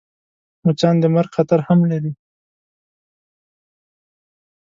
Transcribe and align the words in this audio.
مچان 0.63 0.95
د 1.01 1.05
مرګ 1.15 1.29
خطر 1.37 1.59
هم 1.67 1.79
لري 1.91 2.11